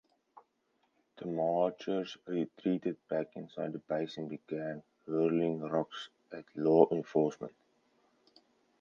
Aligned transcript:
The 1.17 1.27
marchers 1.27 2.17
retreated 2.25 2.97
back 3.07 3.35
inside 3.35 3.73
the 3.73 3.77
base 3.77 4.17
and 4.17 4.31
began 4.31 4.81
hurling 5.05 5.59
rocks 5.61 6.09
at 6.31 6.45
law 6.55 6.87
enforcement. 6.89 7.53